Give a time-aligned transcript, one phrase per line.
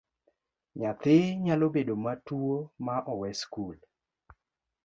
[0.79, 2.55] Nyathi nyalo bedo matuwo
[2.85, 3.77] ma owe skul.